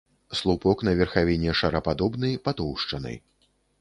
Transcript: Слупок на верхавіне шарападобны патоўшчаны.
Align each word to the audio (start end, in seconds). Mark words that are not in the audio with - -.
Слупок 0.37 0.77
на 0.87 0.93
верхавіне 0.99 1.53
шарападобны 1.61 2.33
патоўшчаны. 2.49 3.13